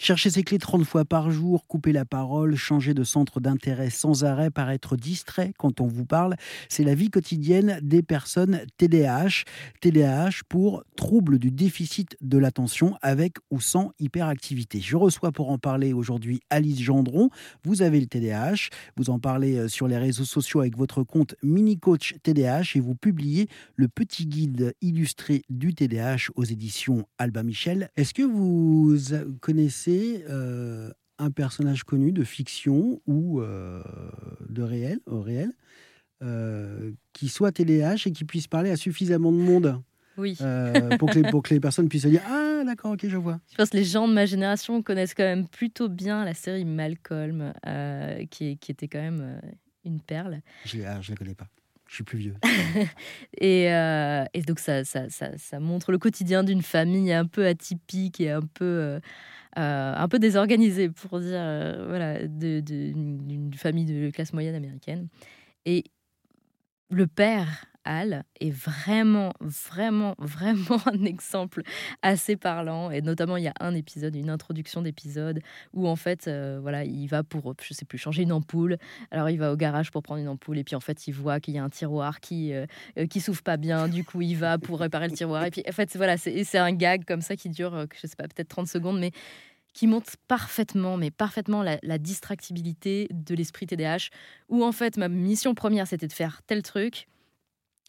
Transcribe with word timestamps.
Chercher 0.00 0.30
ses 0.30 0.44
clés 0.44 0.58
30 0.58 0.84
fois 0.84 1.04
par 1.04 1.32
jour, 1.32 1.66
couper 1.66 1.90
la 1.90 2.04
parole, 2.04 2.54
changer 2.54 2.94
de 2.94 3.02
centre 3.02 3.40
d'intérêt 3.40 3.90
sans 3.90 4.22
arrêt, 4.22 4.48
paraître 4.48 4.96
distrait 4.96 5.52
quand 5.58 5.80
on 5.80 5.88
vous 5.88 6.04
parle, 6.04 6.36
c'est 6.68 6.84
la 6.84 6.94
vie 6.94 7.10
quotidienne 7.10 7.80
des 7.82 8.04
personnes 8.04 8.60
TDAH. 8.76 9.42
TDAH 9.80 10.42
pour 10.48 10.84
trouble 10.94 11.40
du 11.40 11.50
déficit 11.50 12.16
de 12.20 12.38
l'attention 12.38 12.94
avec 13.02 13.38
ou 13.50 13.60
sans 13.60 13.90
hyperactivité. 13.98 14.80
Je 14.80 14.96
reçois 14.96 15.32
pour 15.32 15.50
en 15.50 15.58
parler 15.58 15.92
aujourd'hui 15.92 16.42
Alice 16.48 16.80
Gendron. 16.80 17.28
Vous 17.64 17.82
avez 17.82 17.98
le 17.98 18.06
TDAH, 18.06 18.68
vous 18.96 19.10
en 19.10 19.18
parlez 19.18 19.56
euh, 19.56 19.68
sur 19.68 19.88
les 19.88 19.98
réseaux 19.98 20.24
sociaux 20.24 20.60
avec 20.60 20.76
votre 20.76 21.02
compte 21.02 21.34
Mini 21.42 21.76
Coach 21.76 22.14
TDAH 22.22 22.76
et 22.76 22.80
vous 22.80 22.94
publiez 22.94 23.48
le 23.74 23.88
petit 23.88 24.26
guide 24.26 24.74
illustré 24.80 25.42
du 25.50 25.74
TDAH 25.74 26.30
aux 26.36 26.44
éditions 26.44 27.04
Alba 27.18 27.42
Michel. 27.42 27.90
Est-ce 27.96 28.14
que 28.14 28.22
vous 28.22 28.96
connaissez 29.40 29.87
euh, 30.28 30.90
un 31.18 31.30
personnage 31.30 31.84
connu 31.84 32.12
de 32.12 32.24
fiction 32.24 33.00
ou 33.06 33.40
euh, 33.40 33.82
de 34.48 34.62
réel, 34.62 34.98
au 35.06 35.20
réel, 35.20 35.52
euh, 36.22 36.92
qui 37.12 37.28
soit 37.28 37.52
TDAH 37.52 38.06
et 38.06 38.12
qui 38.12 38.24
puisse 38.24 38.46
parler 38.46 38.70
à 38.70 38.76
suffisamment 38.76 39.32
de 39.32 39.38
monde. 39.38 39.82
Oui. 40.16 40.36
pour, 40.98 41.10
que 41.10 41.18
les, 41.20 41.30
pour 41.30 41.44
que 41.44 41.54
les 41.54 41.60
personnes 41.60 41.88
puissent 41.88 42.02
se 42.02 42.08
dire 42.08 42.22
Ah, 42.26 42.64
d'accord, 42.66 42.92
ok, 42.92 43.06
je 43.06 43.16
vois. 43.16 43.38
Je 43.52 43.56
pense 43.56 43.70
que 43.70 43.76
les 43.76 43.84
gens 43.84 44.08
de 44.08 44.12
ma 44.12 44.26
génération 44.26 44.82
connaissent 44.82 45.14
quand 45.14 45.22
même 45.22 45.46
plutôt 45.46 45.88
bien 45.88 46.24
la 46.24 46.34
série 46.34 46.64
Malcolm, 46.64 47.52
qui, 48.28 48.58
qui, 48.58 48.72
était 48.72 48.88
quand 48.88 49.00
même 49.00 49.40
une 49.84 50.00
perle. 50.00 50.40
Je 50.64 50.78
ne 50.78 50.84
ah, 50.86 51.00
la 51.08 51.14
connais 51.14 51.36
pas. 51.36 51.46
Je 51.88 51.94
suis 51.94 52.04
plus 52.04 52.18
vieux. 52.18 52.34
et, 53.40 53.64
et, 53.64 54.42
donc, 54.42 54.58
ça, 54.60 54.84
ça, 54.84 55.08
ça, 55.08 55.36
ça, 55.38 55.58
montre 55.58 55.90
le 55.90 55.98
quotidien 55.98 56.44
d'une 56.44 56.62
famille 56.62 57.12
un 57.12 57.24
peu 57.24 57.46
atypique 57.46 58.20
et 58.20 58.30
un 58.30 58.42
peu 58.42 59.00
euh, 59.58 59.94
un 59.96 60.08
peu 60.08 60.18
désorganisé 60.18 60.88
pour 60.88 61.18
dire, 61.18 61.40
euh, 61.40 61.86
voilà, 61.88 62.26
d'une 62.28 63.52
famille 63.54 63.86
de 63.86 64.10
classe 64.10 64.32
moyenne 64.32 64.54
américaine. 64.54 65.08
Et 65.64 65.84
le 66.90 67.06
père, 67.06 67.64
Est 68.40 68.50
vraiment, 68.50 69.32
vraiment, 69.40 70.14
vraiment 70.18 70.80
un 70.86 71.04
exemple 71.04 71.62
assez 72.02 72.36
parlant. 72.36 72.90
Et 72.90 73.02
notamment, 73.02 73.36
il 73.36 73.44
y 73.44 73.48
a 73.48 73.54
un 73.60 73.74
épisode, 73.74 74.14
une 74.14 74.30
introduction 74.30 74.82
d'épisode 74.82 75.40
où 75.72 75.88
en 75.88 75.96
fait, 75.96 76.28
euh, 76.28 76.58
voilà, 76.60 76.84
il 76.84 77.06
va 77.06 77.22
pour, 77.22 77.54
je 77.60 77.74
sais 77.74 77.84
plus, 77.84 77.98
changer 77.98 78.22
une 78.22 78.32
ampoule. 78.32 78.76
Alors, 79.10 79.30
il 79.30 79.38
va 79.38 79.52
au 79.52 79.56
garage 79.56 79.90
pour 79.90 80.02
prendre 80.02 80.20
une 80.20 80.28
ampoule 80.28 80.58
et 80.58 80.64
puis 80.64 80.76
en 80.76 80.80
fait, 80.80 81.06
il 81.06 81.12
voit 81.12 81.40
qu'il 81.40 81.54
y 81.54 81.58
a 81.58 81.64
un 81.64 81.70
tiroir 81.70 82.20
qui 82.20 82.52
qui 83.10 83.20
s'ouvre 83.20 83.42
pas 83.42 83.56
bien. 83.56 83.88
Du 83.88 84.04
coup, 84.04 84.20
il 84.20 84.34
va 84.34 84.58
pour 84.58 84.80
réparer 84.80 85.08
le 85.08 85.14
tiroir. 85.14 85.44
Et 85.44 85.50
puis, 85.50 85.62
en 85.68 85.72
fait, 85.72 85.96
voilà, 85.96 86.16
c'est 86.16 86.58
un 86.58 86.72
gag 86.72 87.04
comme 87.04 87.20
ça 87.20 87.36
qui 87.36 87.48
dure, 87.48 87.86
je 87.94 88.06
sais 88.06 88.16
pas, 88.16 88.24
peut-être 88.24 88.48
30 88.48 88.68
secondes, 88.68 88.98
mais 89.00 89.12
qui 89.78 89.86
montre 89.86 90.12
parfaitement, 90.26 90.96
mais 90.96 91.12
parfaitement 91.12 91.62
la, 91.62 91.98
distractibilité 91.98 93.06
de 93.12 93.34
l'esprit 93.36 93.66
TDAH, 93.66 94.08
où 94.48 94.64
en 94.64 94.72
fait 94.72 94.96
ma 94.96 95.08
mission 95.08 95.54
première 95.54 95.86
c'était 95.86 96.08
de 96.08 96.12
faire 96.12 96.42
tel 96.48 96.62
truc, 96.62 97.06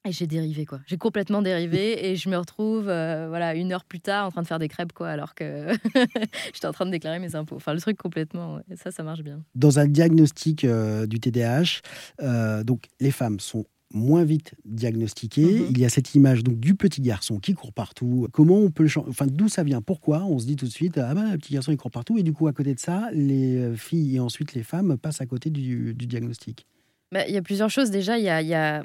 et 0.06 0.12
j'ai 0.12 0.28
dérivé 0.28 0.66
quoi. 0.66 0.80
J'ai 0.88 0.98
complètement 0.98 1.42
dérivé 1.42 2.06
et 2.10 2.16
je 2.16 2.30
me 2.30 2.38
retrouve 2.38 2.88
euh, 2.88 3.28
voilà 3.28 3.56
une 3.56 3.72
heure 3.72 3.84
plus 3.84 4.00
tard 4.00 4.28
en 4.28 4.32
train 4.32 4.42
de 4.42 4.48
faire 4.48 4.60
des 4.60 4.68
crêpes 4.68 4.94
quoi, 4.94 5.10
alors 5.10 5.36
que 5.36 5.68
j'étais 6.54 6.68
en 6.68 6.74
train 6.74 6.86
de 6.86 6.92
déclarer 6.92 7.20
mes 7.20 7.36
impôts. 7.36 7.56
Enfin 7.56 7.74
le 7.74 7.82
truc 7.82 7.98
complètement, 7.98 8.60
ça 8.76 8.92
ça 8.92 9.04
marche 9.04 9.22
bien. 9.22 9.44
Dans 9.56 9.80
un 9.80 9.88
diagnostic 9.88 10.64
euh, 10.64 11.06
du 11.06 11.20
TDAH, 11.20 11.82
euh, 12.22 12.64
donc 12.64 12.86
les 13.00 13.12
femmes 13.12 13.40
sont 13.40 13.66
moins 13.92 14.24
vite 14.24 14.54
diagnostiqué. 14.66 15.44
Mhm. 15.44 15.68
Il 15.72 15.80
y 15.80 15.86
a 15.86 15.90
cette 15.90 16.14
image 16.14 16.44
donc 16.44 16.60
du 16.60 16.76
petit 16.76 17.02
garçon 17.02 17.40
qui 17.40 17.54
court 17.54 17.74
partout. 17.74 18.28
Comment 18.32 18.58
on 18.60 18.70
peut 18.70 18.84
le 18.84 18.90
changer 18.90 19.10
Enfin, 19.10 19.26
d'où 19.28 19.50
ça 19.50 19.64
vient? 19.64 19.82
Pourquoi? 19.82 20.24
On 20.26 20.38
se 20.38 20.46
dit 20.46 20.56
tout 20.56 20.66
de 20.66 20.72
suite 20.72 20.98
ah 20.98 21.14
ben 21.14 21.32
le 21.32 21.38
petit 21.38 21.54
garçon 21.54 21.72
il 21.72 21.78
court 21.78 21.92
partout 21.92 22.18
et 22.18 22.24
du 22.24 22.32
coup 22.32 22.48
à 22.48 22.54
côté 22.54 22.74
de 22.74 22.80
ça, 22.80 23.10
les 23.12 23.76
filles 23.76 24.16
et 24.16 24.20
ensuite 24.20 24.54
les 24.54 24.64
femmes 24.64 24.98
passent 24.98 25.22
à 25.22 25.26
côté 25.26 25.50
du 25.50 25.94
diagnostic. 25.96 26.68
Bah, 27.12 27.28
il 27.28 27.34
y 27.34 27.38
a 27.38 27.42
plusieurs 27.42 27.70
choses. 27.70 27.90
Déjà, 27.90 28.20
il 28.20 28.24
y 28.24 28.30
a, 28.30 28.42
y 28.42 28.54
a, 28.54 28.84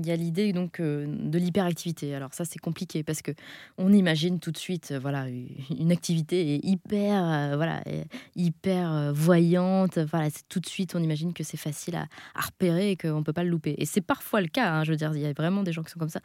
y 0.00 0.10
a 0.10 0.16
l'idée 0.16 0.52
donc 0.52 0.80
euh, 0.80 1.06
de 1.06 1.38
l'hyperactivité. 1.38 2.14
Alors 2.14 2.32
ça, 2.34 2.44
c'est 2.44 2.58
compliqué 2.58 3.02
parce 3.02 3.22
que 3.22 3.32
on 3.78 3.92
imagine 3.92 4.38
tout 4.40 4.50
de 4.50 4.58
suite, 4.58 4.92
euh, 4.92 4.98
voilà, 4.98 5.26
une 5.78 5.92
activité 5.92 6.60
hyper, 6.66 7.24
euh, 7.24 7.56
voilà, 7.56 7.82
hyper 8.36 9.12
voyante. 9.12 9.98
Voilà, 9.98 10.28
tout 10.48 10.60
de 10.60 10.66
suite, 10.66 10.94
on 10.94 11.02
imagine 11.02 11.32
que 11.32 11.44
c'est 11.44 11.56
facile 11.56 11.96
à, 11.96 12.06
à, 12.34 12.40
repérer 12.42 12.92
et 12.92 12.96
qu'on 12.96 13.22
peut 13.22 13.32
pas 13.32 13.44
le 13.44 13.50
louper. 13.50 13.74
Et 13.78 13.86
c'est 13.86 14.00
parfois 14.00 14.40
le 14.40 14.48
cas. 14.48 14.72
Hein, 14.72 14.84
je 14.84 14.90
veux 14.90 14.96
dire, 14.96 15.12
il 15.14 15.20
y 15.20 15.26
a 15.26 15.32
vraiment 15.32 15.62
des 15.62 15.72
gens 15.72 15.82
qui 15.82 15.90
sont 15.90 15.98
comme 15.98 16.08
ça. 16.08 16.20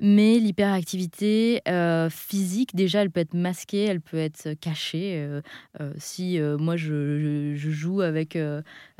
Mais 0.00 0.40
l'hyperactivité 0.40 1.62
euh, 1.68 2.10
physique, 2.10 2.74
déjà, 2.74 3.02
elle 3.02 3.10
peut 3.10 3.20
être 3.20 3.34
masquée, 3.34 3.84
elle 3.84 4.00
peut 4.00 4.18
être 4.18 4.54
cachée. 4.54 5.14
Euh, 5.16 5.40
euh, 5.80 5.92
si 5.98 6.40
moi, 6.58 6.76
je, 6.76 7.54
joue 7.54 8.00
avec 8.00 8.36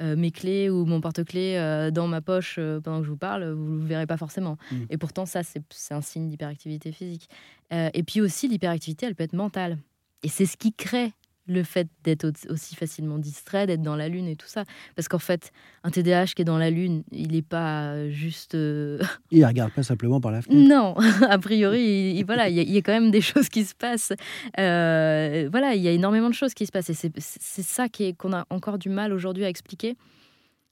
mes 0.00 0.30
clés 0.30 0.70
ou 0.70 0.84
mon 0.84 1.00
porte-clés 1.00 1.90
dans 1.92 2.06
ma 2.06 2.20
poche 2.20 2.58
pendant 2.82 3.00
que 3.00 3.04
je 3.04 3.10
vous 3.10 3.16
parle, 3.16 3.52
vous 3.52 3.74
ne 3.74 3.80
le 3.80 3.86
verrez 3.86 4.06
pas 4.06 4.16
forcément. 4.16 4.56
Mmh. 4.70 4.76
Et 4.90 4.98
pourtant, 4.98 5.26
ça, 5.26 5.42
c'est 5.42 5.94
un 5.94 6.00
signe 6.00 6.28
d'hyperactivité 6.28 6.92
physique. 6.92 7.28
et 7.70 8.02
puis 8.02 8.20
aussi, 8.20 8.48
l'hyperactivité, 8.48 9.06
elle 9.06 9.14
peut 9.14 9.24
être 9.24 9.34
mentale. 9.34 9.78
Et 10.22 10.28
c'est 10.28 10.46
ce 10.46 10.56
qui 10.56 10.72
crée 10.72 11.12
le 11.46 11.62
fait 11.62 11.88
d'être 12.04 12.32
aussi 12.48 12.74
facilement 12.74 13.18
distrait, 13.18 13.66
d'être 13.66 13.82
dans 13.82 13.96
la 13.96 14.08
lune 14.08 14.26
et 14.28 14.36
tout 14.36 14.46
ça. 14.46 14.64
Parce 14.96 15.08
qu'en 15.08 15.18
fait, 15.18 15.52
un 15.82 15.90
TDAH 15.90 16.26
qui 16.36 16.42
est 16.42 16.44
dans 16.44 16.58
la 16.58 16.70
lune, 16.70 17.04
il 17.12 17.32
n'est 17.32 17.42
pas 17.42 18.08
juste. 18.08 18.54
Euh, 18.54 19.02
il 19.30 19.40
ne 19.40 19.46
regarde 19.46 19.72
pas 19.72 19.82
simplement 19.82 20.20
par 20.20 20.32
la 20.32 20.42
fenêtre. 20.42 20.68
Non, 20.68 20.94
a 21.28 21.38
priori, 21.38 22.14
il, 22.16 22.24
voilà, 22.24 22.48
il 22.48 22.56
y, 22.56 22.78
a, 22.78 22.82
quand 22.82 22.92
même 22.92 23.10
des 23.10 23.20
choses 23.20 23.48
qui 23.48 23.64
se 23.64 23.74
passent. 23.74 24.12
Euh, 24.58 25.48
voilà, 25.50 25.74
il 25.74 25.82
y 25.82 25.88
a 25.88 25.92
énormément 25.92 26.30
de 26.30 26.34
choses 26.34 26.54
qui 26.54 26.66
se 26.66 26.72
passent. 26.72 26.90
Et 26.90 26.94
c'est 27.18 27.62
ça 27.62 27.86
qu'on 28.18 28.32
a 28.32 28.46
encore 28.50 28.78
du 28.78 28.88
mal 28.88 29.12
aujourd'hui 29.12 29.44
à 29.44 29.48
expliquer. 29.48 29.96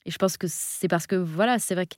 Et 0.05 0.11
je 0.11 0.19
pense 0.19 0.37
que 0.37 0.47
c'est 0.49 0.88
parce 0.88 1.06
que, 1.06 1.16
voilà, 1.16 1.59
c'est 1.59 1.75
vrai 1.75 1.87
que 1.87 1.94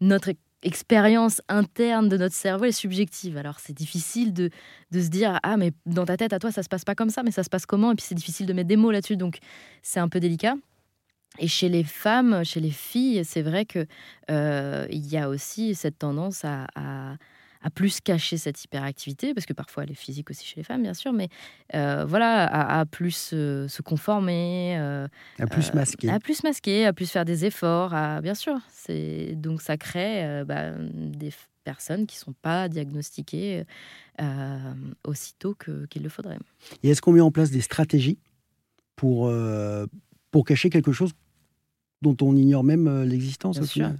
notre 0.00 0.30
expérience 0.62 1.40
interne 1.48 2.08
de 2.08 2.16
notre 2.16 2.34
cerveau 2.34 2.64
est 2.64 2.72
subjective. 2.72 3.36
Alors 3.36 3.58
c'est 3.60 3.72
difficile 3.72 4.32
de, 4.32 4.50
de, 4.90 5.00
se 5.00 5.08
dire 5.08 5.38
ah 5.42 5.56
mais 5.56 5.72
dans 5.86 6.04
ta 6.04 6.16
tête 6.16 6.32
à 6.32 6.38
toi 6.38 6.52
ça 6.52 6.62
se 6.62 6.68
passe 6.68 6.84
pas 6.84 6.94
comme 6.94 7.10
ça, 7.10 7.22
mais 7.22 7.30
ça 7.30 7.42
se 7.42 7.50
passe 7.50 7.66
comment? 7.66 7.92
Et 7.92 7.94
puis 7.94 8.04
c'est 8.06 8.14
difficile 8.14 8.46
de 8.46 8.52
mettre 8.52 8.68
des 8.68 8.76
mots 8.76 8.90
là-dessus, 8.90 9.16
donc 9.16 9.38
c'est 9.82 10.00
un 10.00 10.08
peu 10.08 10.20
délicat. 10.20 10.54
Et 11.38 11.48
chez 11.48 11.70
les 11.70 11.84
femmes, 11.84 12.44
chez 12.44 12.60
les 12.60 12.70
filles, 12.70 13.24
c'est 13.24 13.40
vrai 13.40 13.64
que 13.64 13.86
euh, 14.30 14.86
il 14.90 15.06
y 15.06 15.16
a 15.16 15.30
aussi 15.30 15.74
cette 15.74 15.98
tendance 15.98 16.44
à 16.44 16.66
à 16.74 17.16
plus 17.70 18.00
cacher 18.00 18.36
cette 18.36 18.62
hyperactivité, 18.64 19.34
parce 19.34 19.46
que 19.46 19.52
parfois 19.52 19.84
elle 19.84 19.90
est 19.90 19.94
physique 19.94 20.30
aussi 20.30 20.44
chez 20.46 20.56
les 20.56 20.64
femmes, 20.64 20.82
bien 20.82 20.94
sûr, 20.94 21.12
mais 21.12 21.28
euh, 21.74 22.04
voilà, 22.06 22.44
à, 22.46 22.84
plus 22.86 23.30
euh, 23.32 23.68
se 23.68 23.82
conformer, 23.82 24.76
euh, 24.78 25.06
à 25.38 25.46
plus 25.46 25.72
masquer, 25.74 26.10
à 26.10 26.18
plus 26.18 26.42
masquer, 26.42 26.86
à 26.86 26.92
plus 26.92 27.10
faire 27.10 27.24
des 27.24 27.44
efforts, 27.44 27.94
à, 27.94 28.20
bien 28.20 28.34
sûr. 28.34 28.58
C'est 28.70 29.34
donc 29.36 29.62
ça 29.62 29.76
crée 29.76 30.42
bah, 30.44 30.72
des 30.78 31.32
personnes 31.64 32.06
qui 32.06 32.16
sont 32.16 32.34
pas 32.42 32.68
diagnostiquées 32.68 33.64
aussitôt 35.04 35.54
qu'il 35.54 36.02
le 36.02 36.08
faudrait. 36.08 36.38
Et 36.82 36.90
est-ce 36.90 37.00
qu'on 37.00 37.12
met 37.12 37.20
en 37.20 37.30
place 37.30 37.50
des 37.50 37.60
stratégies 37.60 38.18
pour 38.96 39.32
pour 40.30 40.44
cacher 40.44 40.70
quelque 40.70 40.92
chose 40.92 41.12
dont 42.00 42.16
on 42.20 42.34
ignore 42.36 42.64
même 42.64 43.02
l'existence 43.02 43.58
au 43.58 43.64
final? 43.64 43.98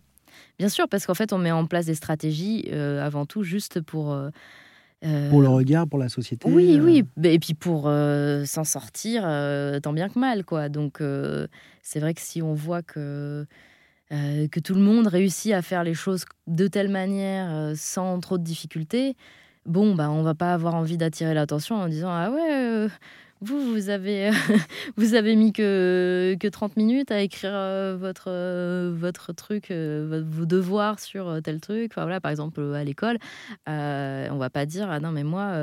Bien 0.59 0.69
sûr, 0.69 0.89
parce 0.89 1.07
qu'en 1.07 1.15
fait, 1.15 1.33
on 1.33 1.39
met 1.39 1.51
en 1.51 1.67
place 1.67 1.87
des 1.87 1.95
stratégies 1.95 2.69
euh, 2.73 3.05
avant 3.05 3.27
tout 3.27 3.43
juste 3.43 3.81
pour. 3.81 4.13
Euh, 4.13 4.31
euh, 5.05 5.31
pour 5.31 5.43
le 5.43 5.49
regard, 5.49 5.89
pour 5.89 5.99
la 5.99 6.09
société. 6.09 6.49
Oui, 6.49 6.79
oui, 6.81 7.05
et 7.25 7.39
puis 7.39 7.55
pour 7.55 7.85
s'en 7.85 8.65
sortir 8.65 9.23
tant 9.83 9.93
bien 9.93 10.09
que 10.09 10.19
mal, 10.19 10.45
quoi. 10.45 10.69
Donc, 10.69 11.03
c'est 11.83 11.99
vrai 11.99 12.15
que 12.15 12.21
si 12.21 12.41
on 12.41 12.55
voit 12.55 12.83
que 12.83 13.47
que 14.11 14.61
tout 14.61 14.75
le 14.75 14.81
monde 14.81 15.07
réussit 15.07 15.53
à 15.55 15.63
faire 15.63 15.83
les 15.83 15.95
choses 15.95 16.27
de 16.47 16.69
telle 16.69 16.91
manière 16.91 17.73
sans 17.75 18.21
trop 18.21 18.39
de 18.39 18.45
difficultés, 18.45 19.17
bon, 19.67 19.97
bah, 19.97 20.09
on 20.11 20.23
va 20.23 20.35
pas 20.35 20.53
avoir 20.53 20.77
envie 20.77 20.99
d'attirer 20.99 21.35
l'attention 21.35 21.77
en 21.77 21.89
disant 21.89 22.11
ah 22.11 22.31
ouais, 22.31 22.89
vous, 23.43 23.73
vous 23.73 23.89
avez, 23.89 24.31
vous 24.97 25.15
avez 25.15 25.35
mis 25.35 25.53
que, 25.53 26.37
que 26.39 26.47
30 26.47 26.77
minutes 26.77 27.11
à 27.11 27.21
écrire 27.21 27.51
euh, 27.53 27.97
votre, 27.99 28.27
euh, 28.29 28.95
votre 28.97 29.33
truc, 29.33 29.71
euh, 29.71 30.23
vos 30.25 30.47
devoirs 30.47 31.01
sur 31.01 31.41
tel 31.43 31.61
truc. 31.61 31.91
Enfin, 31.93 32.03
voilà, 32.03 32.21
par 32.21 32.31
exemple, 32.31 32.63
à 32.75 32.85
l'école, 32.85 33.19
on 33.67 34.37
va 34.39 34.51
pas 34.51 34.65
dire 34.65 34.89
Ah 34.91 35.01
non, 35.01 35.11
mais 35.11 35.25
moi, 35.25 35.55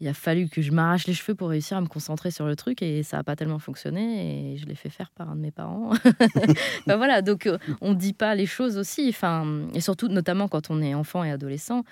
il 0.00 0.08
a 0.08 0.14
fallu 0.14 0.48
que 0.48 0.60
je 0.60 0.72
m'arrache 0.72 1.06
les 1.06 1.14
cheveux 1.14 1.34
pour 1.34 1.48
réussir 1.48 1.78
à 1.78 1.80
me 1.80 1.86
concentrer 1.86 2.30
sur 2.30 2.46
le 2.46 2.54
truc 2.54 2.82
et 2.82 3.02
ça 3.02 3.16
n'a 3.16 3.24
pas 3.24 3.36
tellement 3.36 3.58
fonctionné 3.58 4.52
et 4.52 4.56
je 4.58 4.66
l'ai 4.66 4.74
fait 4.74 4.90
faire 4.90 5.10
par 5.10 5.30
un 5.30 5.36
de 5.36 5.40
mes 5.40 5.50
parents. 5.50 5.92
ben 6.86 6.96
voilà, 6.96 7.22
donc 7.22 7.48
on 7.80 7.90
ne 7.90 7.98
dit 7.98 8.12
pas 8.12 8.34
les 8.34 8.46
choses 8.46 8.76
aussi. 8.76 9.08
Enfin, 9.08 9.66
et 9.74 9.80
surtout, 9.80 10.08
notamment 10.08 10.48
quand 10.48 10.70
on 10.70 10.82
est 10.82 10.94
enfant 10.94 11.24
et 11.24 11.30
adolescent, 11.30 11.82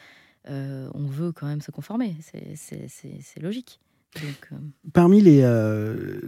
on 0.47 1.07
veut 1.07 1.33
quand 1.33 1.47
même 1.47 1.63
se 1.63 1.71
conformer. 1.71 2.15
C'est 2.21 3.41
logique. 3.41 3.81
Euh, 4.17 4.57
Parmi 4.93 5.23
euh, 5.27 6.21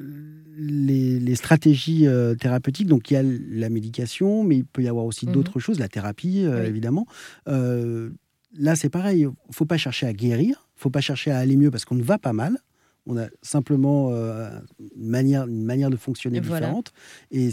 les, 0.56 1.19
les, 1.19 1.35
stratégies 1.35 2.06
euh, 2.06 2.35
thérapeutiques, 2.35 2.87
donc 2.87 3.11
il 3.11 3.15
y 3.15 3.17
a 3.17 3.23
la 3.23 3.69
médication, 3.69 4.44
mais 4.44 4.59
il 4.59 4.65
peut 4.65 4.82
y 4.82 4.88
avoir 4.88 5.05
aussi 5.05 5.27
mhm. 5.27 5.32
d'autres 5.32 5.61
choses, 5.61 5.79
la 5.79 5.88
thérapie 5.88 6.41
évidemment. 6.41 7.06
là, 7.47 8.77
c'est 8.77 8.91
pareil, 8.91 9.21
il 9.21 9.27
ne 9.27 9.53
faut 9.53 9.67
pas 9.67 9.79
chercher 9.79 10.06
à 10.06 10.12
guérir, 10.12 10.67
il 10.75 10.79
ne 10.79 10.82
faut 10.82 10.91
pas 10.91 11.00
chercher 11.00 11.31
à 11.31 11.38
aller 11.38 11.56
mieux 11.56 11.71
parce 11.71 11.85
qu'on 11.85 11.94
ne 11.94 12.03
va 12.03 12.19
pas 12.19 12.32
mal. 12.32 12.59
On 13.06 13.17
a 13.17 13.29
simplement 13.43 14.11
une, 14.12 15.09
manière, 15.09 15.47
une 15.47 15.65
manière 15.65 15.88
de 15.88 15.97
fonctionner 15.97 16.41
différente. 16.41 16.93
Et 17.31 17.49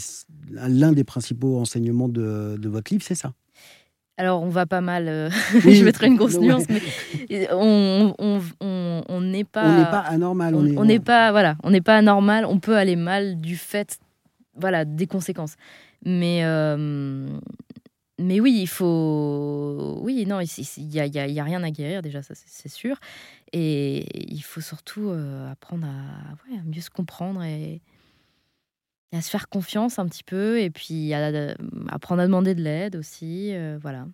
l'un 0.52 0.92
des 0.92 1.06
principaux 1.06 1.58
enseignements 1.58 2.10
de, 2.10 2.58
de 2.60 2.70
votre 2.70 2.92
livre, 2.92 3.04
c'est 3.04 3.16
ça. 3.16 3.34
Alors, 4.18 4.42
on 4.42 4.50
va 4.50 4.66
pas 4.66 4.82
mal. 4.82 5.06
je 5.54 5.84
mettrai 5.84 6.08
une 6.08 6.16
grosse 6.16 6.40
nuance, 6.40 6.64
mais 6.70 6.82
on 7.52 9.22
n'est 9.22 9.44
pas. 9.44 9.66
On 9.66 9.78
n'est 9.78 9.86
pas 9.86 10.00
anormal. 10.00 10.56
On 10.56 10.86
n'est 10.86 11.00
pas 11.00 11.32
voilà, 11.32 11.56
on 11.64 11.70
n'est 11.70 11.82
pas 11.82 11.98
anormal. 11.98 12.46
On 12.46 12.60
peut 12.60 12.76
aller 12.76 12.96
mal 12.96 13.40
du 13.40 13.58
fait, 13.58 14.00
voilà, 14.56 14.86
des 14.86 15.08
conséquences. 15.08 15.56
Mais 16.04 16.44
mais 18.20 18.40
oui, 18.40 18.58
il 18.62 18.68
faut. 18.68 20.00
Oui, 20.02 20.26
non, 20.26 20.40
il 20.40 20.88
n'y 20.88 21.00
a, 21.00 21.06
y 21.06 21.40
a, 21.40 21.44
rien 21.44 21.64
à 21.64 21.70
guérir, 21.70 22.02
déjà, 22.02 22.24
ça 22.24 22.34
c'est 22.36 22.70
sûr. 22.70 22.98
Et 23.54 24.34
il 24.34 24.42
faut 24.42 24.62
surtout 24.62 25.12
apprendre 25.52 25.86
à, 25.86 26.56
à, 26.56 26.64
mieux 26.66 26.82
se 26.82 26.90
comprendre 26.90 27.44
et, 27.44 27.82
à 29.14 29.22
se 29.22 29.30
faire 29.30 29.50
confiance 29.50 30.00
un 30.00 30.08
petit 30.08 30.24
peu. 30.24 30.60
Et 30.60 30.70
puis 30.70 31.14
à, 31.14 31.56
apprendre 31.90 32.22
à 32.22 32.26
demander 32.26 32.56
de 32.56 32.62
l'aide 32.62 32.96
aussi. 32.96 33.54
voilà. 33.82 34.08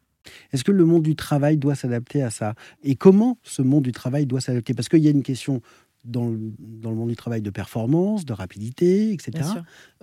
Est-ce 0.52 0.64
que 0.64 0.72
le 0.72 0.86
monde 0.86 1.04
du 1.04 1.16
travail 1.16 1.58
doit 1.58 1.76
s'adapter 1.76 2.24
à 2.24 2.30
ça? 2.30 2.56
Et 2.84 2.96
comment 2.96 3.38
ce 3.44 3.62
monde 3.62 3.84
du 3.84 3.92
travail 3.92 4.26
doit 4.26 4.42
s'adapter? 4.42 4.74
Parce 4.74 4.90
qu'il 4.90 5.00
y 5.00 5.08
a 5.08 5.12
une 5.12 5.24
question 5.24 5.62
dans 6.06 6.28
le, 6.28 6.54
dans 6.60 6.90
le, 6.90 6.98
monde 6.98 7.10
du 7.10 7.16
travail 7.16 7.42
de 7.42 7.50
performance, 7.50 8.26
de 8.26 8.34
rapidité, 8.34 9.12
etc. 9.14 9.50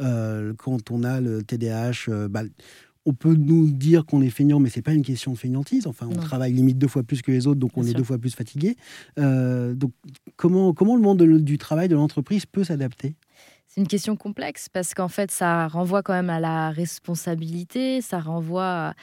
Euh, 0.01 0.55
quand 0.57 0.91
on 0.91 1.05
a 1.05 1.21
le 1.21 1.43
TDAH, 1.43 2.09
euh, 2.09 2.29
bah, 2.29 2.43
on 3.07 3.13
peut 3.13 3.35
nous 3.35 3.71
dire 3.71 4.05
qu'on 4.07 4.23
est 4.23 4.31
feignant, 4.31 4.61
mais 4.61 4.71
c'est 4.71 4.83
pas 4.83 4.93
une 4.93 5.03
question 5.03 5.33
de 5.33 5.39
feignantise. 5.39 5.87
Enfin, 5.87 6.07
on 6.11 6.17
travaille 6.17 6.53
limite 6.53 6.79
deux 6.79 6.89
fois 6.89 7.03
plus 7.03 7.23
que 7.23 7.31
les 7.31 7.47
autres, 7.47 7.59
donc 7.59 7.73
on 7.77 7.83
est 7.83 7.95
deux 7.95 8.05
fois 8.05 8.19
plus 8.19 8.35
fatigué. 8.35 8.77
Euh, 9.19 9.75
donc, 9.75 9.93
comment, 10.37 10.75
comment 10.75 10.97
le 10.97 11.03
monde 11.03 11.23
du 11.23 11.59
travail, 11.59 11.89
de 11.89 11.95
l'entreprise 11.95 12.47
peut 12.47 12.65
s'adapter? 12.65 13.17
C'est 13.71 13.81
une 13.81 13.87
question 13.87 14.17
complexe 14.17 14.69
parce 14.69 14.95
qu'en 14.95 15.07
fait, 15.07 15.31
ça 15.31 15.69
renvoie 15.69 16.03
quand 16.03 16.13
même 16.13 16.29
à 16.29 16.41
la 16.41 16.71
responsabilité, 16.71 18.01
ça 18.01 18.19
renvoie 18.19 18.65
à, 18.89 18.95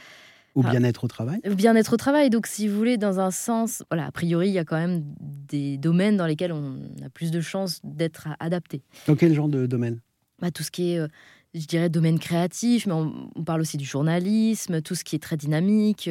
au 0.55 0.61
bien-être 0.61 1.05
au 1.05 1.07
travail 1.07 1.39
Au 1.49 1.55
bien-être 1.55 1.93
au 1.93 1.97
travail. 1.97 2.29
Donc, 2.29 2.47
si 2.47 2.67
vous 2.67 2.75
voulez, 2.75 2.97
dans 2.97 3.19
un 3.19 3.31
sens, 3.31 3.83
voilà, 3.89 4.07
a 4.07 4.11
priori, 4.11 4.49
il 4.49 4.53
y 4.53 4.59
a 4.59 4.65
quand 4.65 4.75
même 4.75 5.03
des 5.21 5.77
domaines 5.77 6.17
dans 6.17 6.25
lesquels 6.25 6.51
on 6.51 6.79
a 7.05 7.09
plus 7.09 7.31
de 7.31 7.39
chances 7.39 7.79
d'être 7.83 8.27
adapté. 8.39 8.81
Dans 9.05 9.15
quel 9.15 9.33
genre 9.33 9.47
de 9.47 9.67
domaine? 9.67 10.01
Bah, 10.41 10.51
Tout 10.51 10.63
ce 10.63 10.71
qui 10.71 10.93
est, 10.93 10.99
euh, 10.99 11.07
je 11.53 11.65
dirais, 11.65 11.89
domaine 11.89 12.19
créatif, 12.19 12.87
mais 12.87 12.93
on, 12.93 13.29
parle 13.45 13.61
aussi 13.61 13.77
du 13.77 13.85
journalisme, 13.85 14.81
tout 14.81 14.95
ce 14.95 15.03
qui 15.03 15.15
est 15.15 15.19
très 15.19 15.37
dynamique. 15.37 16.09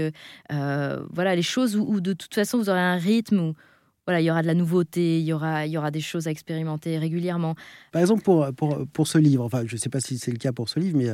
Euh, 0.52 1.04
voilà, 1.12 1.34
les 1.34 1.42
choses 1.42 1.76
où, 1.76 1.84
où, 1.86 2.00
de 2.00 2.14
toute 2.14 2.34
façon, 2.34 2.56
vous 2.56 2.70
aurez 2.70 2.80
un 2.80 2.96
rythme 2.96 3.40
où 3.40 3.54
voilà, 4.06 4.20
il 4.20 4.24
y 4.24 4.30
aura 4.30 4.42
de 4.42 4.46
la 4.46 4.54
nouveauté, 4.54 5.18
il 5.18 5.24
y 5.24 5.32
aura, 5.32 5.66
il 5.66 5.72
y 5.72 5.78
aura 5.78 5.90
des 5.90 6.00
choses 6.00 6.28
à 6.28 6.30
expérimenter 6.30 6.96
régulièrement. 6.98 7.56
Par 7.92 8.00
exemple, 8.00 8.22
pour, 8.22 8.46
pour, 8.54 8.86
pour 8.92 9.08
ce 9.08 9.18
livre, 9.18 9.44
enfin, 9.44 9.64
je 9.66 9.74
ne 9.74 9.78
sais 9.78 9.88
pas 9.88 10.00
si 10.00 10.18
c'est 10.18 10.30
le 10.30 10.38
cas 10.38 10.52
pour 10.52 10.68
ce 10.68 10.78
livre, 10.78 10.96
mais 10.96 11.08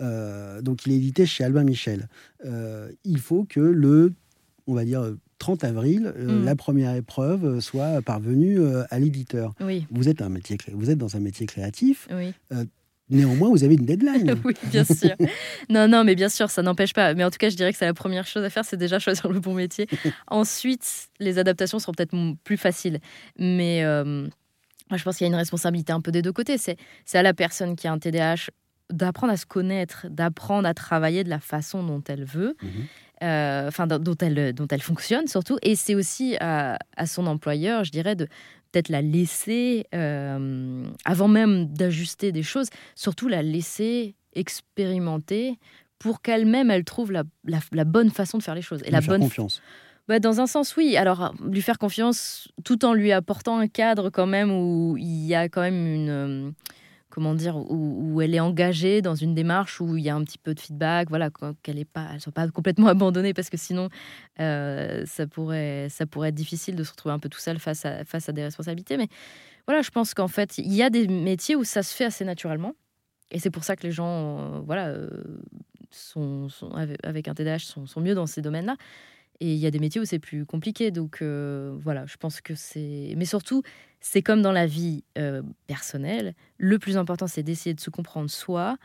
euh, 0.00 0.62
donc 0.62 0.86
il 0.86 0.92
est 0.92 0.96
édité 0.96 1.26
chez 1.26 1.44
Albin 1.44 1.64
Michel. 1.64 2.08
Euh, 2.46 2.90
il 3.04 3.18
faut 3.18 3.44
que 3.44 3.60
le, 3.60 4.14
on 4.66 4.74
va 4.74 4.84
dire, 4.84 5.14
30 5.38 5.62
avril, 5.64 6.12
euh, 6.16 6.40
mm. 6.40 6.44
la 6.44 6.56
première 6.56 6.94
épreuve 6.94 7.60
soit 7.60 8.00
parvenue 8.02 8.58
à 8.90 8.98
l'éditeur. 8.98 9.54
Oui. 9.60 9.86
Vous 9.90 10.08
êtes 10.08 10.22
un 10.22 10.30
métier, 10.30 10.56
vous 10.72 10.90
êtes 10.90 10.98
dans 10.98 11.16
un 11.16 11.20
métier 11.20 11.46
créatif. 11.46 12.08
Oui. 12.10 12.32
Néanmoins, 13.10 13.48
vous 13.48 13.64
avez 13.64 13.74
une 13.74 13.86
deadline. 13.86 14.34
oui, 14.44 14.54
bien 14.64 14.84
sûr. 14.84 15.14
non, 15.68 15.88
non, 15.88 16.04
mais 16.04 16.14
bien 16.14 16.28
sûr, 16.28 16.50
ça 16.50 16.62
n'empêche 16.62 16.92
pas. 16.92 17.14
Mais 17.14 17.24
en 17.24 17.30
tout 17.30 17.38
cas, 17.38 17.48
je 17.48 17.56
dirais 17.56 17.72
que 17.72 17.78
c'est 17.78 17.86
la 17.86 17.94
première 17.94 18.26
chose 18.26 18.44
à 18.44 18.50
faire, 18.50 18.64
c'est 18.64 18.76
déjà 18.76 18.98
choisir 18.98 19.28
le 19.30 19.40
bon 19.40 19.54
métier. 19.54 19.86
Ensuite, 20.28 21.08
les 21.18 21.38
adaptations 21.38 21.78
seront 21.78 21.92
peut-être 21.92 22.14
plus 22.44 22.56
faciles. 22.56 22.98
Mais 23.38 23.82
euh, 23.84 24.26
moi, 24.90 24.96
je 24.96 25.04
pense 25.04 25.16
qu'il 25.16 25.24
y 25.24 25.28
a 25.28 25.32
une 25.32 25.38
responsabilité 25.38 25.92
un 25.92 26.00
peu 26.00 26.12
des 26.12 26.22
deux 26.22 26.32
côtés. 26.32 26.56
C'est 26.58 26.76
à 27.14 27.22
la 27.22 27.34
personne 27.34 27.76
qui 27.76 27.86
a 27.88 27.92
un 27.92 27.98
TDAH 27.98 28.50
d'apprendre 28.90 29.32
à 29.32 29.36
se 29.36 29.46
connaître, 29.46 30.06
d'apprendre 30.08 30.66
à 30.66 30.74
travailler 30.74 31.24
de 31.24 31.28
la 31.28 31.40
façon 31.40 31.82
dont 31.82 32.02
elle 32.08 32.24
veut. 32.24 32.56
Mhm. 32.62 32.70
Euh, 33.24 33.68
dont 33.98 34.14
elle, 34.20 34.52
dont 34.52 34.68
elle 34.70 34.80
fonctionne 34.80 35.26
surtout. 35.26 35.58
Et 35.62 35.74
c'est 35.74 35.96
aussi 35.96 36.36
à, 36.38 36.78
à, 36.96 37.06
son 37.06 37.26
employeur, 37.26 37.82
je 37.82 37.90
dirais, 37.90 38.14
de, 38.14 38.28
peut-être 38.70 38.88
la 38.88 39.02
laisser, 39.02 39.86
euh, 39.94 40.84
avant 41.04 41.28
même 41.28 41.66
d'ajuster 41.66 42.32
des 42.32 42.42
choses, 42.42 42.68
surtout 42.94 43.28
la 43.28 43.42
laisser 43.42 44.14
expérimenter 44.34 45.58
pour 45.98 46.22
qu'elle-même, 46.22 46.70
elle 46.70 46.84
trouve 46.84 47.10
la, 47.10 47.24
la, 47.44 47.84
bonne 47.84 48.10
façon 48.10 48.38
de 48.38 48.42
faire 48.42 48.54
les 48.54 48.62
choses. 48.62 48.82
Et 48.84 48.90
la 48.90 49.00
bonne 49.00 49.22
confiance. 49.22 49.60
Bah, 50.06 50.20
dans 50.20 50.40
un 50.40 50.46
sens, 50.46 50.76
oui. 50.76 50.96
Alors, 50.96 51.34
lui 51.44 51.60
faire 51.60 51.78
confiance 51.78 52.48
tout 52.64 52.84
en 52.84 52.94
lui 52.94 53.12
apportant 53.12 53.58
un 53.58 53.68
cadre 53.68 54.08
quand 54.10 54.26
même 54.26 54.50
où 54.50 54.96
il 54.96 55.26
y 55.26 55.34
a 55.34 55.48
quand 55.48 55.60
même 55.60 55.86
une 55.86 56.54
comment 57.18 57.34
dire, 57.34 57.56
où, 57.56 58.20
elle 58.20 58.32
est 58.32 58.38
engagée 58.38 59.02
dans 59.02 59.16
une 59.16 59.34
démarche 59.34 59.80
où 59.80 59.96
il 59.96 60.04
y 60.04 60.08
a 60.08 60.14
un 60.14 60.22
petit 60.22 60.38
peu 60.38 60.54
de 60.54 60.60
feedback, 60.60 61.08
voilà, 61.08 61.30
qu'elle 61.64 61.76
ne 61.76 61.82
pas, 61.82 62.16
soit 62.20 62.30
pas 62.30 62.46
complètement 62.46 62.86
abandonnée 62.96 63.34
parce 63.34 63.50
que 63.50 63.56
sinon, 63.56 63.88
euh, 64.38 65.02
ça 65.04 65.26
pourrait, 65.26 65.88
être 65.88 66.34
difficile 66.34 66.76
de 66.76 66.84
se 66.84 66.92
retrouver 66.92 67.12
un 67.12 67.18
peu 67.18 67.28
tout 67.28 67.40
seul 67.40 67.58
face 67.58 67.84
à, 67.84 68.32
des 68.32 68.44
responsabilités. 68.44 68.96
Mais 68.96 69.08
voilà, 69.66 69.82
je 69.82 69.90
pense 69.90 70.14
qu'en 70.14 70.28
fait, 70.28 70.58
il 70.58 70.72
y 70.72 70.80
a 70.80 70.90
des 70.90 71.08
métiers 71.08 71.56
où 71.56 71.64
ça 71.64 71.82
se 71.82 71.92
fait 71.92 72.04
assez 72.04 72.24
naturellement, 72.24 72.74
et 73.32 73.40
c'est 73.40 73.50
pour 73.50 73.64
ça 73.64 73.74
que 73.74 73.82
les 73.82 73.90
gens, 73.90 74.38
euh, 74.38 74.60
voilà, 74.60 74.86
euh, 74.86 75.08
sont, 75.90 76.46
avec 77.02 77.26
un 77.26 77.34
TDAH 77.34 77.58
sont 77.58 78.00
mieux 78.00 78.14
dans 78.14 78.26
ces 78.26 78.42
domaines-là. 78.42 78.76
Et 79.40 79.54
il 79.54 79.58
y 79.58 79.66
a 79.66 79.70
des 79.70 79.78
métiers 79.78 80.00
où 80.00 80.04
c'est 80.04 80.18
plus 80.18 80.44
compliqué. 80.46 80.90
Donc 80.90 81.18
euh, 81.22 81.76
voilà, 81.80 82.06
je 82.06 82.16
pense 82.16 82.40
que 82.40 82.54
c'est. 82.54 83.14
Mais 83.16 83.24
surtout, 83.24 83.62
c'est 84.00 84.22
comme 84.22 84.42
dans 84.42 84.52
la 84.52 84.66
vie 84.66 85.04
euh, 85.16 85.42
personnelle. 85.66 86.34
Le 86.56 86.78
plus 86.78 86.96
important, 86.96 87.26
c'est 87.26 87.42
d'essayer 87.42 87.74
de 87.74 87.80
se 87.80 87.90
comprendre 87.90 88.30
soi. 88.30 88.76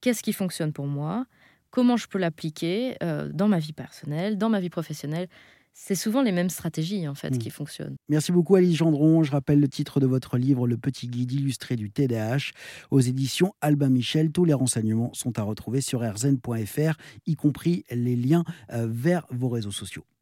Qu'est-ce 0.00 0.22
qui 0.22 0.32
fonctionne 0.32 0.72
pour 0.72 0.86
moi 0.86 1.26
Comment 1.70 1.96
je 1.96 2.06
peux 2.06 2.18
l'appliquer 2.18 2.96
euh, 3.02 3.28
dans 3.32 3.48
ma 3.48 3.58
vie 3.58 3.72
personnelle, 3.72 4.38
dans 4.38 4.48
ma 4.48 4.60
vie 4.60 4.70
professionnelle 4.70 5.28
c'est 5.78 5.94
souvent 5.94 6.22
les 6.22 6.32
mêmes 6.32 6.48
stratégies 6.48 7.06
en 7.06 7.14
fait 7.14 7.30
mmh. 7.30 7.38
qui 7.38 7.50
fonctionnent. 7.50 7.96
Merci 8.08 8.32
beaucoup 8.32 8.56
Alice 8.56 8.76
Gendron. 8.76 9.22
Je 9.22 9.30
rappelle 9.30 9.60
le 9.60 9.68
titre 9.68 10.00
de 10.00 10.06
votre 10.06 10.38
livre 10.38 10.66
Le 10.66 10.78
petit 10.78 11.06
guide 11.06 11.32
illustré 11.32 11.76
du 11.76 11.90
TDAH 11.90 12.52
aux 12.90 13.00
éditions 13.00 13.52
Albin 13.60 13.90
Michel. 13.90 14.32
Tous 14.32 14.46
les 14.46 14.54
renseignements 14.54 15.12
sont 15.12 15.38
à 15.38 15.42
retrouver 15.42 15.82
sur 15.82 16.00
rzn.fr, 16.00 16.96
y 17.26 17.36
compris 17.36 17.84
les 17.90 18.16
liens 18.16 18.44
euh, 18.72 18.88
vers 18.90 19.26
vos 19.30 19.50
réseaux 19.50 19.70
sociaux. 19.70 20.06